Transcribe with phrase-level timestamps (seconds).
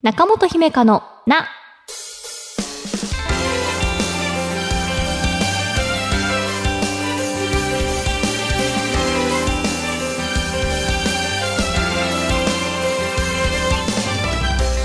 [0.00, 1.48] 中本姫香のな。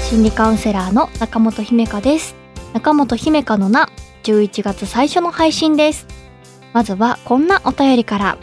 [0.09, 2.35] 心理カウンセラーの中本姫香です。
[2.73, 3.89] 中本姫香のな、
[4.23, 6.07] 11月最初の配信です。
[6.73, 8.37] まずはこんなお便りから。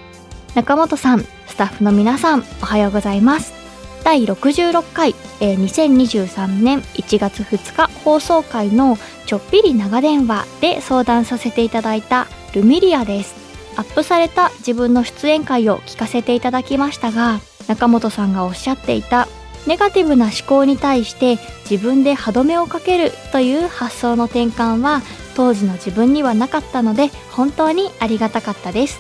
[0.55, 3.60] 中本さん、スタッフの皆さん、おはようございます。
[4.05, 13.35] 第66回、えー2023年1月2日放送回のちょっぴり長電話で相談させていただいたルミリアです。
[13.77, 19.29] アップされた自分の出演会を聞かせていただきましたが、中本さんがおっしゃっていた
[19.67, 21.39] ネガティブな思考に対して
[21.71, 25.03] 自分で歯止めをかけるという発想の転換は
[25.37, 28.99] 当時の自分にはなかったので本当にありがたかったです。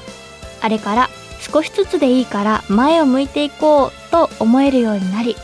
[0.62, 5.36] あれから少しずつでいいから前を向いていこうと思えるようになり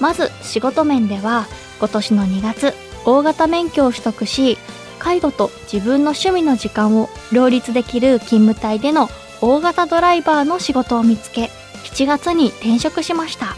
[0.00, 1.46] まず仕事面では
[1.78, 2.74] 今年の2月
[3.04, 4.56] 大型免許を取得し
[4.98, 9.08] 介護と自分の趣味の時間を両立できる勤務帯での
[9.40, 11.50] 大型ドライバーの仕事を見つけ
[11.84, 13.56] 7月に転職しました。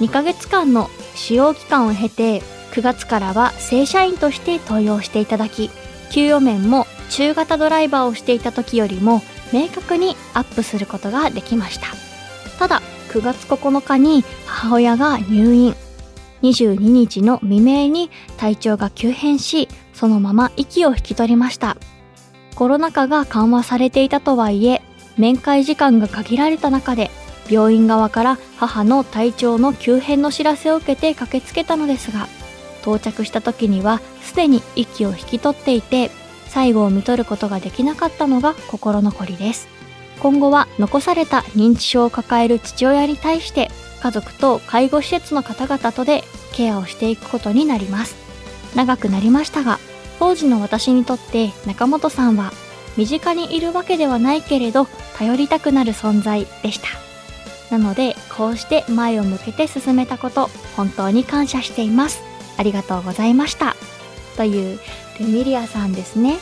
[0.00, 2.40] 2ヶ月間の使用期間を経て
[2.72, 5.70] 9月からは正社員として登用していただき
[6.10, 11.86] 給与面も中型ドライバーをしていた時よりも明確にアップすることができました。
[12.58, 15.74] ただ9月9日に母親が入院。
[16.42, 21.76] 22日の未明に体調が急変しそのまま息を引き取りました。
[22.54, 24.82] コロナ禍が緩和されていたとはいえ
[25.16, 27.10] 面会時間が限られた中で
[27.50, 32.26] 病院側から母の体調の急変の知らせを受けて駆けつけたのですが
[32.82, 36.10] 到着した時にはすでに息を引き取っていて
[36.54, 39.66] 最後を見とることができなかったのが心残りです。
[40.20, 48.14] 今後は残された認知症を抱える父親に対して家族と介護施設の方々とでケアをしていくことになります。
[48.76, 49.80] 長くなりましたが
[50.20, 52.52] 当時の私にとって中本さんは
[52.96, 54.86] 身近にいるわけではないけれど
[55.18, 56.86] 頼りたくなる存在でした。
[57.76, 62.22] なのでこうして前を向けて進めたこと本当に感謝しています。
[62.56, 63.74] ありがとうございました。
[64.36, 64.78] という
[65.20, 66.38] ルミリアさんですね。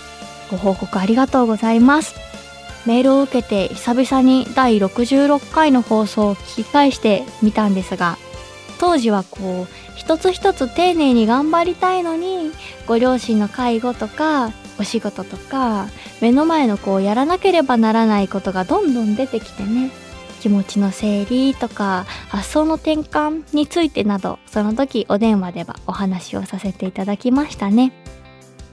[0.52, 2.14] ご報告ありがとうございます。
[2.86, 8.18] メールを受けて久々に第66回の放送を聞き返してみたんですが
[8.80, 12.50] 当時はこう一つ一つ丁寧に頑張りたいのに
[12.86, 15.86] ご両親の介護とかお仕事とか
[16.20, 19.90] 目の前のこうやらなければならないことがどんどん出てきてね
[20.40, 27.92] 気持ちの整理とか発想の転換についてなどその時お電話ではお話をさせていただきましたね。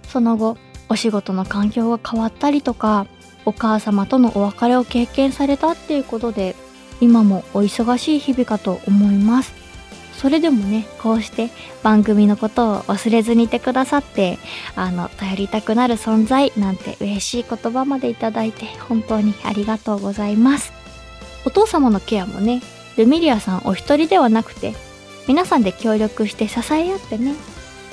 [0.07, 0.57] その後
[0.89, 3.07] お仕事の環境が変わったりとか
[3.45, 6.55] お母様とのお別れを経験されたっていうことで
[7.00, 9.53] 今もお忙しい日々かと思います。
[10.17, 11.50] それでもねこうして
[11.81, 14.38] 番組のことを忘れずにいてくださって
[14.75, 20.73] あの頼りたくなる存在なんて嬉しい言葉までいただいて本当にありがとうございます。
[21.45, 22.61] お父様のケアもね
[22.97, 24.73] ルミリアさんお一人ではなくて
[25.25, 27.33] 皆さんで協力して支え合ってね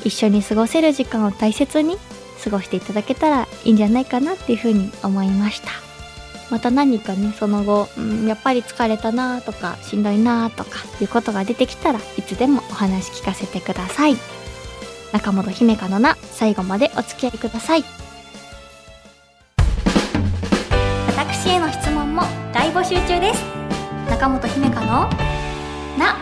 [0.04, 1.96] 一緒に過ごせる時間を大切に
[2.42, 5.68] 過ごしていただけたらいいんじゃないかなっていうふうに思いました。
[6.50, 14.16] また何かねその後、うん、やっぱり疲れたなとかしんどいなとかいうことが出てきたらいつでもお話聞かせてください。
[15.12, 17.84] 中本姫香のな最後までお付き合いください。
[21.08, 23.42] 私への質問も大募集中です。
[24.10, 25.10] 中本姫香の
[25.98, 26.16] な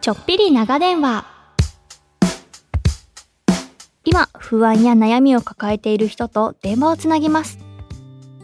[0.00, 1.31] ちょっぴり長電話
[4.04, 7.58] 今不安や悩みを抱えている人と電話をつなぎます。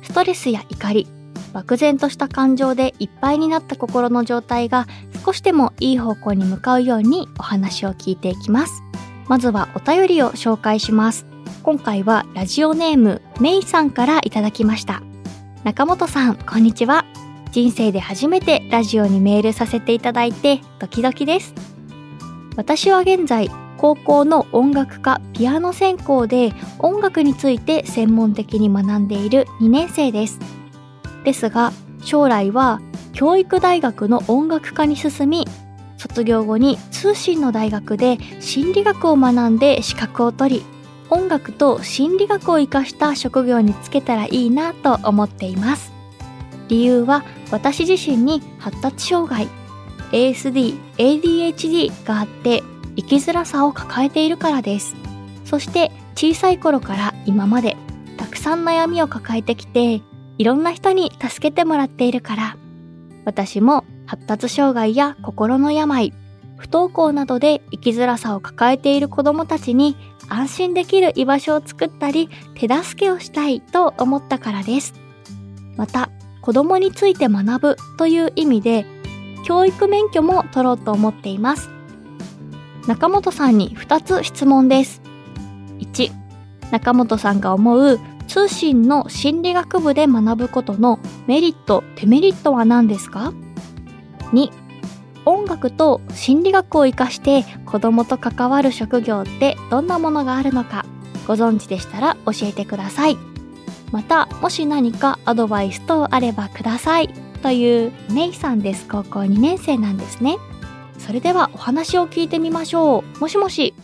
[0.02, 1.06] ストレスや怒り
[1.52, 4.86] 漠然とした感情でいっぱいになった心の状態が
[5.24, 8.82] 少しでもいい方向に向かうようにお話を聞いていきます。
[9.26, 11.26] まずはお便りを紹介します。
[11.62, 15.02] 今回はラジオネームメイさんからいただきました。
[15.64, 17.04] 中本さんこんにちは。
[17.50, 21.54] 人生で初めてラジオにメールさせていただいてドキドキです。
[22.56, 30.40] 私は現在高校の音楽科ピアノ専攻で音楽について専門的に学んでいる2年生です。
[31.24, 31.72] ですが
[32.02, 32.80] 将来は
[33.12, 35.46] 教育大学の音楽科に進み
[35.96, 40.66] 卒業後に通信の大学で心理学を学んで資格を取り
[41.10, 45.92] 音楽と心理学を生かした職業に就けたらいいなと思っています。
[46.68, 49.48] 理由は私自身に発達障害。
[50.12, 52.62] ASD、ADHD があって
[52.98, 54.96] 生きづらさを抱えているからです。
[55.44, 57.76] そして小さい頃から今まで
[58.16, 60.02] たくさん悩みを抱えてきて
[60.36, 62.56] いろんな人に助けてもらっているから。
[63.24, 66.14] 私も発達障害や心の病
[66.56, 69.96] 不登校などで生きづらさを抱えている子どもたちに
[70.28, 74.94] 安心できる居場所を作ったり手助けをしたいと思ったからです。
[75.76, 76.10] また
[76.40, 78.86] 子どもについて学ぶという意味で
[79.44, 81.77] 教育免許も取ろうと思っています。
[82.86, 85.02] 中本さんに2つ質問です。
[85.78, 86.12] 1
[86.70, 93.32] 中本さんが思う通信の心理学部で学ぶことのメリットデメリットは何ですか
[94.32, 94.50] ？2
[95.24, 100.86] 音楽と心理学を活かして子供と関わる職業ってどんなものがあるのか
[101.26, 103.16] ご存知でしたら教えてください。
[103.92, 107.08] またもし何かアドバイス等あればください。
[107.42, 108.86] というメイさんです。
[108.88, 110.36] 高校2年生なんですね。
[110.98, 113.20] それではお話を聞いてみましょう。
[113.20, 113.74] もしもし。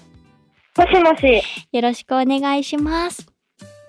[0.77, 3.27] もしもし、よろしくお願いします。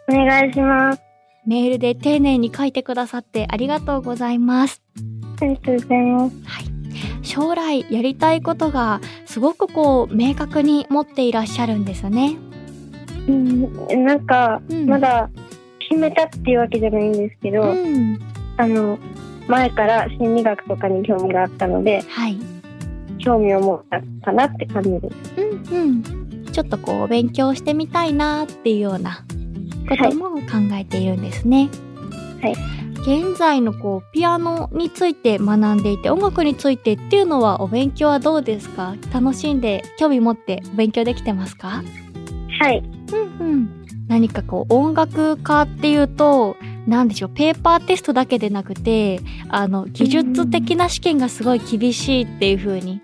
[0.07, 1.01] お願いします。
[1.47, 4.81] メールで丁寧に書いてくださってありがとうございます。
[5.41, 6.35] ありがとうございます。
[7.23, 12.37] 将来やりたいことがすごくこう明確に持っていらっしゃるんですね。
[13.27, 14.87] うん、なんか、うん。
[14.87, 15.29] まだ
[15.79, 18.19] 決めたっていうわけじゃないんですけど、うん。
[18.57, 18.99] あの、
[19.47, 22.37] 前から心理学とかに興味があったので、はい
[23.25, 25.41] 興味を持ったかなって感じです。
[25.41, 26.03] うんうん
[26.53, 29.25] ちょっとこう勉強してみたいなっていうような
[29.89, 30.41] ことも考
[30.71, 31.69] えているんですね。
[32.41, 32.55] はい
[33.01, 38.95] 現在のこうピアノについて学んでいて音楽についてっていうのはお勉強はどうですか？
[39.13, 41.83] 楽しんで興味持ってお勉強できてますか？
[42.59, 42.81] はい。
[43.11, 46.55] うんうん何かこう音楽家っていうと
[46.87, 53.01] 何でしょうペーパーテストだけでなくてあの技術的な試験がすごい厳しいっていう風に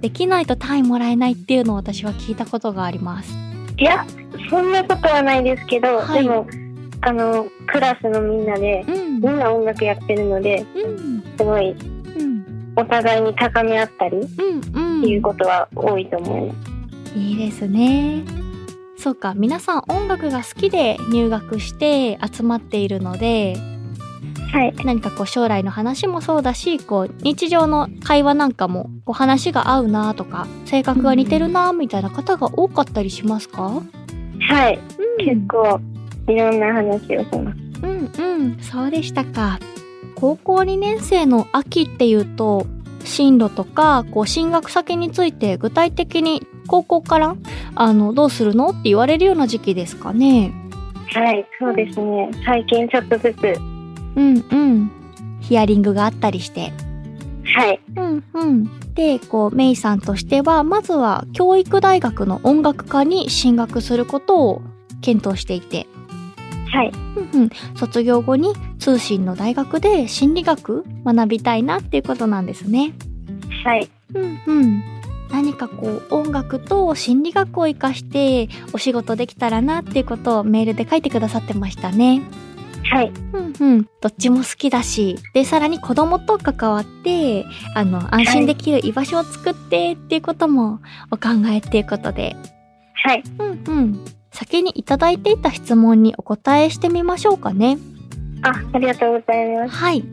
[0.00, 3.32] できないと単位もらえないっていうのを私は聞いたことがあります。
[3.78, 4.06] いや、
[4.48, 6.46] そんなことはないですけど、はいでも、
[7.02, 14.20] あの、クラスのみんなで、うんみんな音楽やってるので、うんすごい、うんお互いに高め合ったりっ
[14.74, 16.54] うんていうことは多いと思いま
[17.12, 17.18] す。
[17.18, 18.22] いいですね。
[19.06, 23.56] そうか皆さん音楽が好きで入学して集まっているので
[24.52, 24.74] はい。
[24.84, 33.80] 何かこう将来の話もそうだしこう日常の会話なんかもこう話が合うなとか性格が似てるなみたいな方が多かったりしますか、
[34.40, 34.80] はい。
[35.18, 35.80] うん、結構、
[36.26, 37.58] いろんな話をします。
[37.82, 39.60] うんうんそうでしたか
[40.16, 42.66] 高校2年生の秋っていうと
[43.06, 47.36] 進路とかこう進学先について具体的に高校から
[47.74, 50.52] あのどうするのって言われるような時期ですかね。
[51.14, 52.30] はい、そうですね。
[52.44, 53.58] 最近ちょっとずつ、
[54.16, 54.90] うんうん。
[55.40, 56.72] ヒアリングがあったりして。
[57.54, 58.94] はい、うんうん。
[58.94, 64.62] でこうメイさんとしてはまずは教育大学の音楽科に進学することを
[65.02, 65.86] 検討していて
[66.76, 66.92] はい、
[67.32, 72.92] うんうん、卒業後に通信の大学で心理学学びたいなっていうことなんですね。
[73.64, 74.82] はい、うんうん。
[75.30, 82.22] 何かこう音楽と心理学を活かしてお仕事できたらなっていうことをメールで書いてくださってましたね。
[82.90, 83.88] はい、うんうん。
[84.00, 87.44] どっちも好きだし、で、さらに子供と関わって、
[87.74, 90.80] あの、安心できる居場所を作ってっていうことも
[91.10, 92.36] お考えっていうことで、
[93.02, 94.04] はい、うんうん。
[94.36, 97.78] 先にいただいていた質問にお答えしてみましょうかね。
[98.42, 99.74] あ、ありがとうございます。
[99.74, 100.04] はい。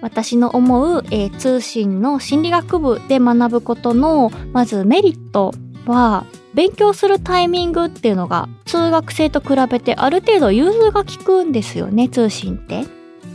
[0.00, 5.52] 私の思う、えー通信の心理学部で学ぶことの、まずメリット
[5.84, 12.84] は、勉強するタイミングっていうのが、通学生と比べてある程度融通が利くんですよね、通信って。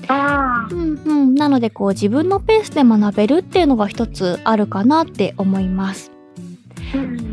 [0.08, 1.36] あうんうん。
[1.36, 6.10] なので、こう自分のペースで学べるっていうのが一つあるかなって思います。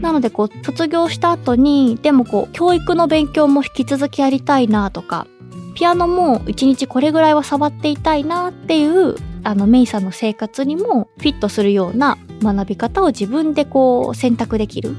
[0.01, 5.27] なので、こう卒業した後に、でもこう教育の勉強も引き続きやりたいなとか、
[5.75, 14.95] ピアノも一日これぐらいは触っていたいなっていう、あのメイさんの生活にもフィットするような学び方を自分でこう選択できる。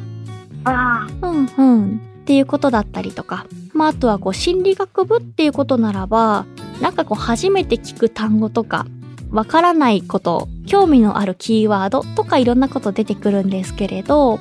[0.63, 2.01] あうんうん。
[2.21, 3.45] っていうことだったりとか。
[3.73, 6.45] まあ、あとはこう心理学部っていうことならば、
[6.81, 8.85] なんかこう初めて聞く単語とか、
[9.31, 14.39] わからないこと、興味のあるキーワードとかいろんなこと出てくるんですけれど、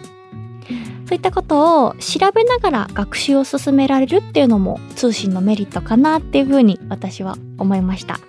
[1.08, 8.20] そういったことを調べながら学習を進められるっていうのも通信のメリットかなっていうふうに私は思いました。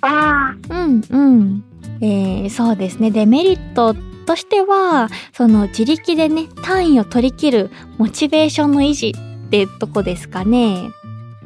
[0.00, 1.64] あ、あうんうん。
[2.00, 3.12] えー、そうですね。
[3.12, 3.94] デメリット
[4.26, 10.90] としては、その自力でね、単位を取り切るモチベーションの維持ってとこですかね。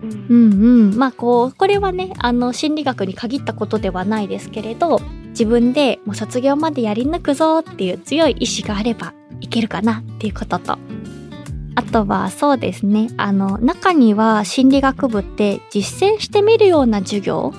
[0.02, 0.96] うんうん。
[0.96, 5.02] まあこう、これはね、あの心理学に限ったことではないですけれど、
[5.38, 10.76] 自分でもう卒業までやり抜くぞっていう強い意志があればいけるかなっていうことと。
[11.76, 17.54] あとはそうですね、あの中には心理学部って実践してみるような授業、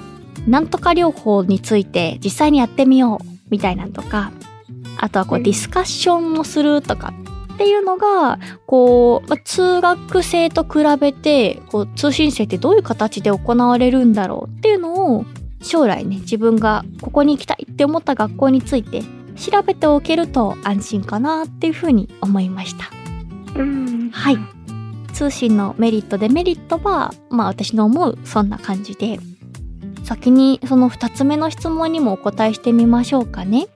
[0.45, 4.33] なんとか療法について実際にやってみようみたいなのとか、
[4.97, 5.43] あとはこう、うん。
[5.43, 7.13] ディスカッションをするとか
[7.53, 15.25] っていうのが、こう、まあ通学生と比べて、こう、通信制ってどういう形で行われるんだろうっていうのを、
[15.61, 19.01] 将来ね、自分がここに行きたいって思った学校について
[19.35, 22.89] 調べておけると安心かなっていうふうに思いました。
[23.59, 24.09] うん。
[24.11, 24.37] はい。
[25.13, 29.19] 通信のメリットデメリットは、まあ私の思うそんな感じで、
[30.03, 33.67] 先にその二つ目の質問にもお答えしてみましょうかね。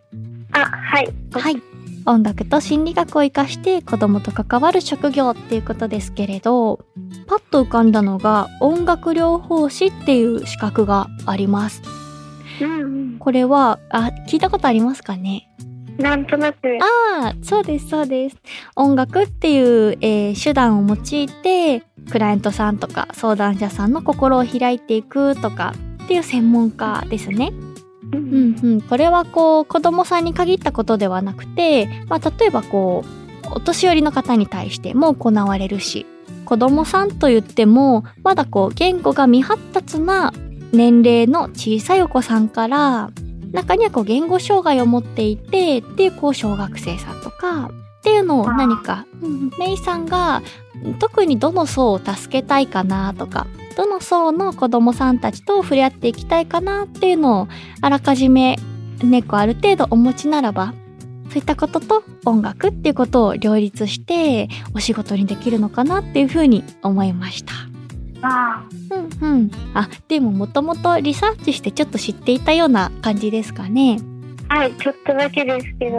[0.51, 1.13] あ、はい。
[1.31, 1.72] はい。
[2.05, 6.85] 音楽と心理学を活かして子供と関わる職業っていうことですけれど、
[7.27, 11.81] パッと浮かんだのが音楽療法士っていう資格があります。
[12.61, 15.47] うんこれは、あ、聞いたことありますかね？
[15.97, 16.03] うん。
[16.03, 16.57] なんとなく。
[17.21, 18.35] ああ、そうです、そうです。
[18.75, 27.53] 音楽っていう、えー手段を用いて、クライアントさんとか相談者さんの心を開いていくとかっていう専門家ですね。
[28.13, 28.81] ううんうん。
[28.81, 36.05] これはこう、子供さんに限ったことではなくて、まあ例えばこう、お年寄りの方に対しても行われるし、
[36.45, 40.33] 子供さんと言っても、まだこう、言語が未発達な
[40.71, 43.11] 年齢の小さいお子さんから、
[43.53, 50.41] 中にはこう言語障害を持っていてっていうこう小学生さんとかっていうのを何か、うん、メイさんが
[50.99, 57.47] 特にどの層を助けたいかなとかどの層の子供さんたちと触れ合っていきたいかなっていうのを
[57.81, 58.57] あらかじめ
[59.03, 60.73] 猫ある程度お持ちならば
[61.29, 67.53] そういったことと音楽っていうことを両立してお仕事にできるのかなっていうふうに思いました。
[68.21, 68.63] あ
[69.21, 69.51] うんうん。
[69.73, 73.99] あ、でももともとリサーチしてちょっと知っていたような感じですかね。
[74.47, 74.59] あ。
[74.59, 75.97] はい、ちょっとだけですけど。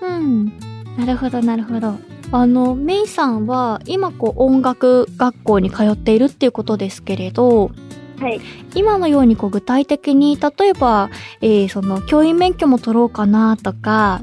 [0.00, 0.52] うんうん。
[0.96, 1.98] なるほどなるほど。
[2.32, 7.70] あの、メイさんは今こう音楽学校に通っているっていうことですけれど、
[8.18, 8.40] はい。
[8.74, 11.10] 今のようにこう具体的に例えば、
[11.42, 14.22] えーその教員免許も取ろうかなとか、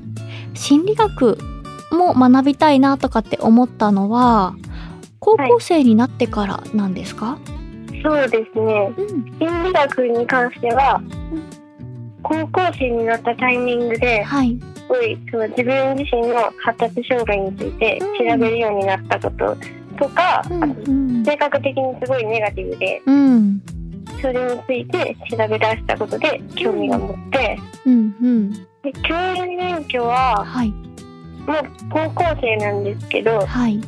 [0.55, 1.37] 心理学
[1.91, 4.55] も学びたいなとかって思ったのは、
[5.19, 7.37] 高校生になってからなんですか、
[8.01, 8.91] そうですね。
[8.97, 9.23] うん。
[9.37, 11.01] 心理学に関しては、
[12.23, 14.57] 高校生になったタイミングで、はい。
[14.89, 19.55] すごいその自分自身の発達障害について調べるようになったこと
[19.99, 21.23] とか、うん。
[21.23, 23.61] 性格的にすごいネガティブで、うん。
[24.19, 28.51] それについて調べ出したことで興味が持って、うんうん。
[28.51, 30.69] で教員免許ははい。
[30.69, 31.57] もう
[31.91, 33.77] 高校生なんですけど、はい。
[33.77, 33.83] も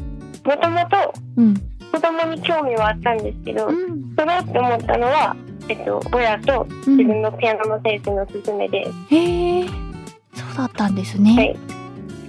[0.62, 1.56] ともとうん。
[1.92, 4.16] 子供に興味はあったんですけど、うん。
[4.16, 5.36] 取ろうって思ったのは、
[5.68, 9.91] えっと、親とうん自分のピアノの先生の勧めで、へえ。
[10.52, 11.36] そうだったんですね。
[11.36, 11.58] はい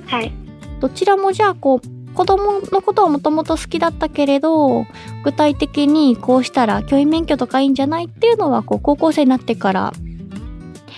[0.06, 0.32] はい。
[0.80, 4.84] どちらもじゃあこう子供のことはもともと好きだったけれど
[5.24, 9.92] 具体的にこうしたら教員免許とかいいんじゃないっていうのはこう高校生になってから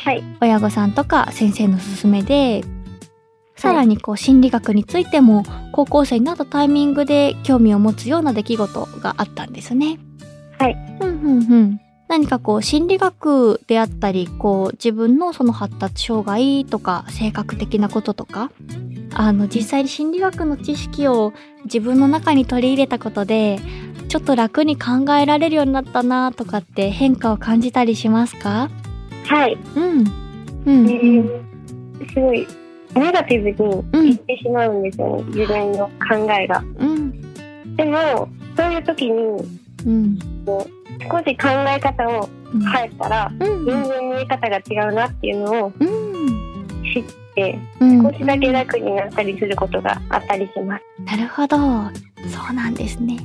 [0.05, 0.23] はい。
[0.41, 2.65] 親御さんとか先生の勧めで
[3.57, 9.99] さらにこう心理学についても高校生になったタイミングで興味を持つような出来事があったんですね。
[10.59, 10.77] はい。
[11.01, 11.81] うんうんうん。
[12.09, 18.51] 何かこう心理学であったりこう自分のその発達障害とか性格的なこととか
[19.15, 21.33] あの実際に心理学の知識を
[21.65, 23.59] 自分の中に取り入れたことで
[24.09, 28.71] ちょっと楽に考えられるようになったなとかって変化を感じたりしますか？
[29.25, 29.57] はい。
[29.75, 30.05] うん。
[30.67, 31.27] うん、えうん。
[31.99, 32.47] ーすごい、
[32.95, 36.63] ネガティブに言ってしまうんですよね、自分の考えが。
[36.79, 37.77] うん。
[37.77, 39.13] でも、そういう時に、
[39.87, 40.19] うん。
[41.11, 42.61] 少し考え方をうん。
[42.61, 43.65] 変えたら、うん。
[43.65, 46.65] 全然見え方が違うなっていうのをうん。
[46.93, 48.03] 知って、うん。
[48.03, 50.85] 少しだけ楽になったりすることがあったりします。
[51.05, 51.57] なるほど。
[52.29, 53.19] そうなんですね。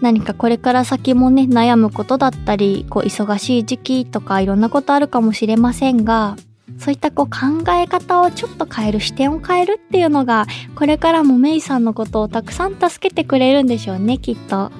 [0.00, 6.36] 何かこれから先もね、悩むことだったり、こう、忙しい時期とかいろんなことあるかもしれませんが、
[6.78, 14.56] そういったこう考え方をちょっと変える、視点を変えるっていうのが、これからもメイさんのことをたくさん助けてくれるんでしょうね、きっと。
[14.56, 14.70] は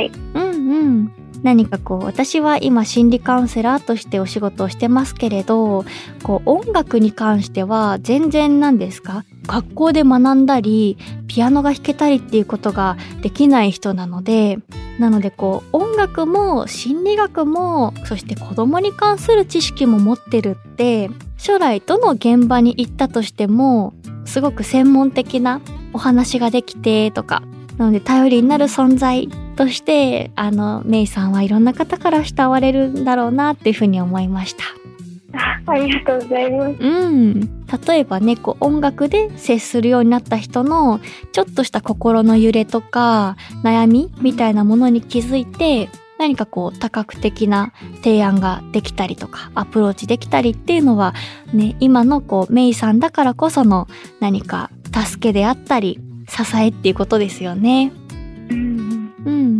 [0.00, 0.10] い。
[0.34, 1.12] うんうん。
[1.42, 5.84] 何かこう、私は今心理カウンセラーとしてお仕事をしてますけれど、
[6.22, 9.24] こう、音楽に関しては全然なんですか？
[9.46, 14.58] 学校で学んだり、ピアノが弾けたりっていうことができない人なので、
[14.98, 25.60] なのでこう、音楽も心理学も、そして子供に関する知識も持ってるって、将来どの現場に行ったとしても、すごく専門的な
[25.92, 27.42] お話ができてとか、
[27.76, 34.62] なので頼りになる存在として、あの、メイさんはいろんな方から慕われるんだろうなっていうふうに思いました。
[35.36, 36.76] あありがとうございます。
[36.78, 37.40] うん。
[37.40, 41.00] 例えばね、こう音楽で接するようになった人の
[41.32, 45.88] ちょっとした心の揺れとか悩みみたいなものに気づいて、
[46.20, 51.14] 何かこう多角的な提案ができたりとかアプローチできたりっていうのは
[51.52, 53.86] ね今のこうメイさんだからこその
[54.18, 57.92] 何か助けであったり支えっていうことですよね。
[58.50, 58.87] うん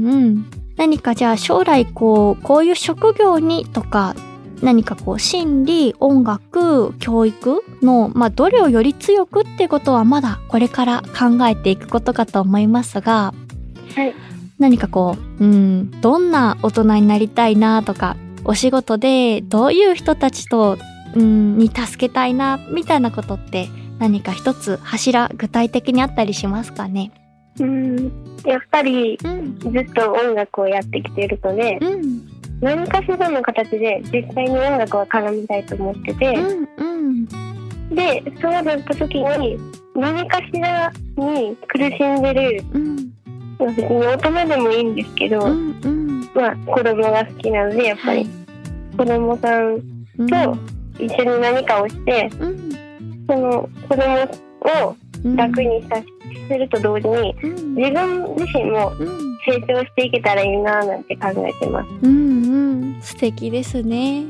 [0.09, 0.51] うんうん。
[0.77, 4.15] 何かじゃあ将来こうこういう職業にとか
[4.63, 13.35] 何かこう心理音楽教育の、まあ、どれをより強くっていうことはまだこれから考えていくことかと思いますが、
[13.95, 14.15] はい
[14.59, 20.79] 何かこう、うん、どんな大人になりたいなとかお仕事でどういう人たちと、
[21.15, 27.13] うん、に助けたいなみたいなことって何か一つ柱具体的にあったりしますかね？
[27.61, 28.13] うん。
[28.45, 32.39] やっぱりうんずっと音楽をやってきているのでうん。
[32.61, 36.69] 何かしらの形で実際に音楽を絡みたいと思ってて、うん。
[36.77, 37.27] うん。
[37.95, 39.59] でそうなった時に
[39.95, 42.97] 何かしらに苦しんでるうん。
[43.59, 46.21] 別に大人でもいいんですけど、うんうん。
[46.35, 48.29] まあ子供が好きなのでやっぱり
[48.97, 49.83] 子供さん
[50.19, 50.27] うん。
[50.27, 50.59] と
[50.99, 52.71] 一緒に何かをして、うん。
[53.29, 54.23] その子供
[54.85, 56.03] をうん楽にさ
[56.49, 57.75] せると同時にうん。
[57.75, 59.39] 自分自身もうん。
[59.47, 61.89] 成長していけたらいいななんて考えてます。
[62.03, 63.01] うんうん。
[63.03, 64.25] 素敵ですね。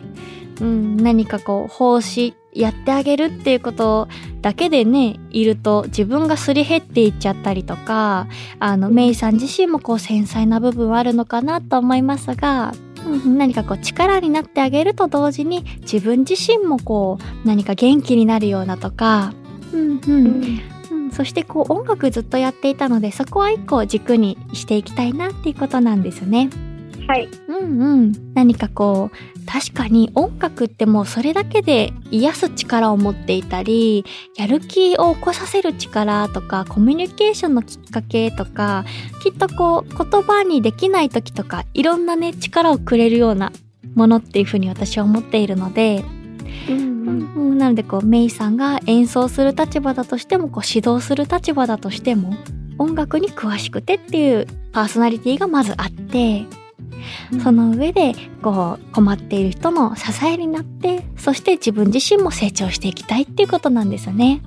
[0.61, 4.09] うん、何かこう奉仕やってあげるっていうこと
[4.41, 8.27] だけでねいると自分がすり減っていっちゃったりとか
[8.59, 12.73] あのメイさん自身もこう繊細な部分はあるのかなと思いますが、
[13.07, 19.33] うん、何かこう力になってあげると同時に自分自身もこう何か元気になるようなとか、
[19.73, 19.99] うんうん。
[20.09, 20.61] うん、
[21.11, 26.51] そしてこう音楽ずっとやっていたのでそこは一個軸にしていきたいなっていうことなんですね。
[27.09, 28.13] はい、うんうん。
[28.35, 34.05] 何かこう、確かに音楽ってもうそれだけで癒す力を持っていたり、
[34.37, 38.85] やる気を起こさせる力とか、コミュニケーションのきっかけとか、
[39.23, 43.53] きっとこう、言葉にできない時とか、いろんなね、力をくれるような
[43.95, 46.05] ものっていうふうに私は思っているので、
[46.69, 46.98] うん
[47.37, 52.35] うん、なのでこうメイさんが演奏する立場だとしてもこう指導する立場だとしても
[52.79, 56.47] 音楽に詳しくてっていうパーソナリティがまずあって
[57.43, 64.43] その上でこう困っている人の支えになってそして自分自身も成長していきたいっていうことなんですよね。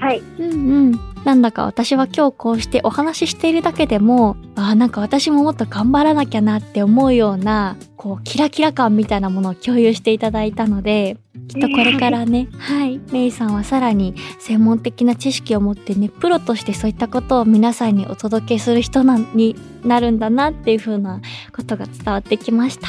[0.00, 1.15] はい、うんうん。
[1.26, 11.16] なんだか私は今日こうしてお話ししているだけでも、ああ、なんか私ももっと頑張らなきゃなって思うような、こう、キラキラ感みたいなものを共有していただいたので、
[11.48, 21.20] きっとこれからね、 はい、メイさんはさらに専門的な知識を持ってね、プロとしてそういったことを皆さんにお届けする人なになるんだなっていう風な
[21.52, 22.86] ことが伝わってきました。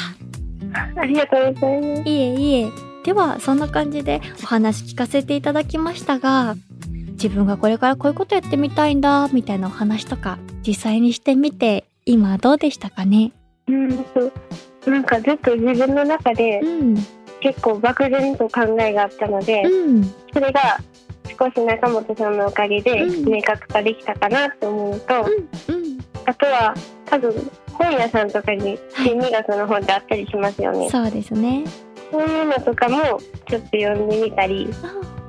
[0.94, 2.08] ありがとうございます。
[2.08, 2.68] いえいえ。
[3.02, 6.54] では、そんな感じでお話聞かせていただきましたが、
[7.20, 13.32] 自分がこれからこういうことやってみたいんだ、みたいなお話とか、実際にしてみて、今どうでしたかね？
[13.66, 14.32] うんと
[14.90, 16.96] なんかずっと自分の中でうん。
[17.40, 20.02] 結構漠然と考えがあったので、うん。
[20.32, 20.78] それが
[21.38, 25.14] 少し中本さんのおかげでうん明確化できたかなと思うのと、
[25.68, 25.98] うん。
[26.24, 26.74] あとは
[27.06, 30.90] 多分本屋さんとかに心理学の本ってあったりしますよね。
[30.90, 31.64] そうですね。
[32.10, 34.68] そういうのとかもちょっと読んでみたり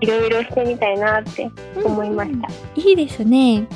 [0.01, 1.49] いろいろしてみたいなって
[1.83, 2.47] 思いました。
[2.75, 3.67] いいですね。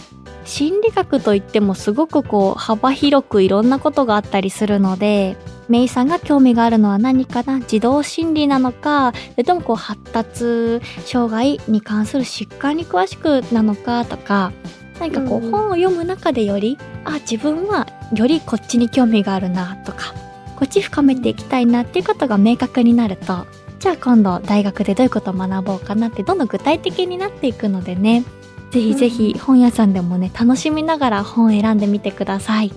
[0.46, 5.38] 心理学といってもすごくこう幅広くいろんなことがあったりするので、
[5.70, 7.62] メイさんが興味があるのは何かな？
[7.62, 14.52] 児童心理なのか、それともこう発達障害に関する疾患に詳しくなのかとか、
[15.00, 20.14] 何かこううん本を読む中でより、あ、自分はよりこっちに興味があるなとか、
[20.58, 23.46] こっち深めていきたいなっていうことが明確になると、
[23.84, 28.24] じゃあ今度大学でどういうことを学ぼうかなってどんどん具体的になっていくのでね。
[28.72, 32.72] ぜひぜひ本屋さんでもね、楽しみながら本を選んでみてください。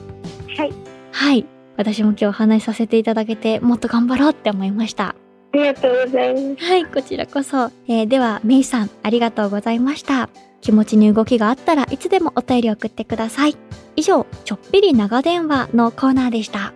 [0.57, 0.73] はい、
[1.13, 1.47] はい。
[1.77, 5.11] 私も今日お話しさせていただけて、もっと頑張ろうって思いました。
[5.11, 5.15] あ
[5.53, 6.65] りがとうございます。
[6.65, 7.71] はい、こちらこそ。
[7.87, 10.29] えーでは、メイさん、ありがとうございました。
[10.61, 13.57] 気持ちに動きがあったらいつでもお便り送ってください。
[13.95, 16.73] 以上、ちょっぴり長電話のコーナーでした。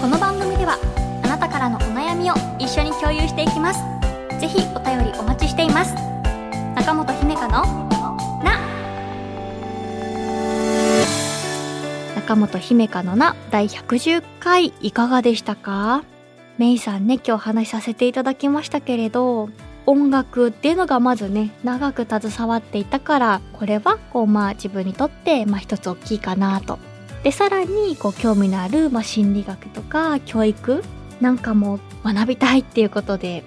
[0.00, 1.05] この番組では、あ
[1.36, 3.80] なたからのお悩みを一緒に共有していきます。
[4.40, 5.94] ぜひお便りお待ちしています。
[6.74, 7.62] 中本姫香の
[8.42, 8.58] な
[12.14, 16.04] 中本姫香のな第110回いかがでしたか？
[16.56, 19.50] メイさんね今日話しさせていただきましたけれど
[19.84, 26.78] 音楽っていうのがまずね長く携わっていたからこれはこうまあ自分にとってまあ一つ大きいかなと。
[27.24, 30.82] でさらにこう興味のある、まあ、心理学とか教育
[31.20, 33.44] なんかもう学びたいっていうことで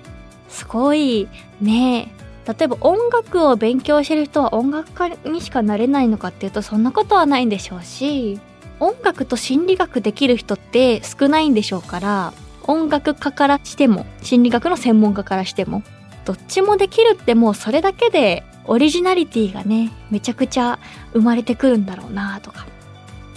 [0.50, 1.28] すごい
[1.62, 2.12] ね。
[2.48, 8.40] 例えば音楽を勉強してる人は音楽家にしかなれないのかっていうとそんなことはないんでしょうし
[8.80, 15.84] 音楽と心理学できる人って少ないんでしょうから音楽家からしても心理学の専門家からしても
[16.26, 20.80] どっちもできるってもうそれだけでオリジナリティがねめちゃくちゃ
[21.14, 22.66] 生まれてくるんだろうなとか。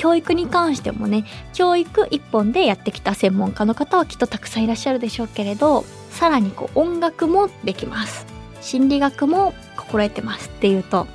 [0.03, 8.27] 教育に関してもね教育一本でやってきた専門家の方はきっとたくさんいらっしゃるでしょうけれどさらにこう音楽もできます。
[8.61, 11.07] 心理学も心得てますっていうと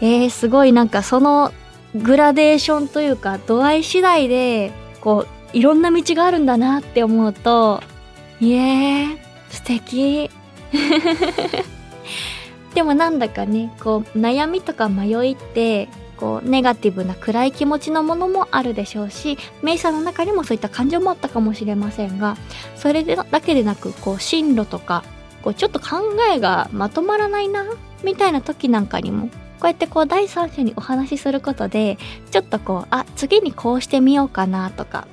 [0.00, 1.52] えー、すごいなんかその
[1.96, 7.82] グラデーションというか度合い次第でこういろんな道があるんだなって思うと
[8.40, 9.18] いえー
[9.50, 10.30] 素敵。
[12.74, 22.36] でもなんだかねこう悩みとか迷いってこうネガティブな暗い気持ちのものもあるでしょうしメイさんの中にもそういった感情もあったかもしれませんが
[22.76, 25.04] それでだけでなくこう進路とか
[25.42, 25.96] こうちょっと考
[26.34, 27.64] えがまとまらないな
[28.02, 29.28] みたいな時なんかにも
[29.60, 31.98] こうやってこう第三者にお話しすることで
[32.30, 35.06] ちょっとこうあ次にこうしてみようかなとか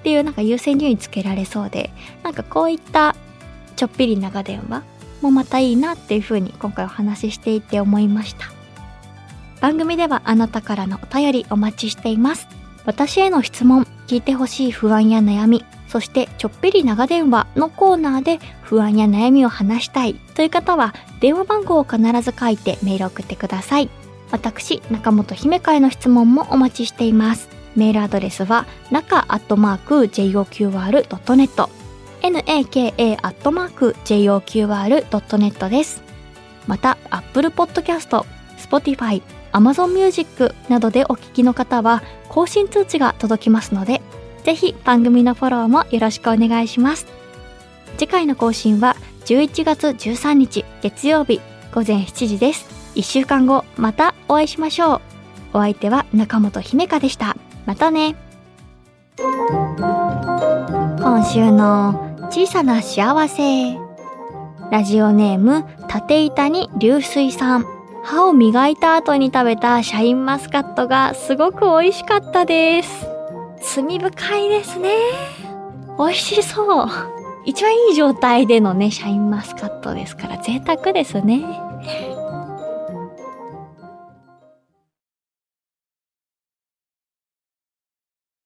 [0.00, 1.90] っていうなんか優先順位つけられそうで
[2.22, 3.14] なんかこういった
[3.76, 4.82] ちょっぴり長電話
[5.20, 8.61] もまたいいなっていうふうに今回お話ししていて思いました。
[9.62, 12.48] 番組ではあなたからのお便りお待ちしています。
[12.84, 23.88] 私への質問聞いてほしい不安や悩みそしてちょっぴり長電話のコーナーで不安や悩みを話したいという方は電話番号を必ず書いてメール送ってください。
[24.32, 27.48] 私中本姫香への質問もお待ちしています。
[27.76, 31.68] メールアドレスは中アットマーク JOQR.net
[32.22, 36.02] naka アットマーク JOQR.net です。
[36.66, 38.24] また Apple Podcast、
[38.58, 44.02] Spotify、Amazon Music などでお聞きの方は更新通知が届きますので
[44.44, 47.06] ぜひ番組のフォローもよろしくお願いします。
[47.96, 51.40] 次回の更新は11月13日月曜日
[51.72, 52.68] 午前7時です。
[52.96, 55.00] 1週間後またお会いしましょう。
[55.54, 57.36] お相手は中本姫香でした。
[57.66, 58.16] またね。
[59.18, 63.76] 今週の小さな幸せ。
[64.70, 67.71] ラジオネーム縦板に流水さん。
[68.04, 73.06] 歯を磨いた後に食べたシャインマスカットがすごく美味しかったです。
[73.74, 74.90] 罪深いですね。
[75.98, 76.86] 美味しそう。
[77.44, 81.42] 一番いい状態でのねシャインマスカットですから贅沢ですね。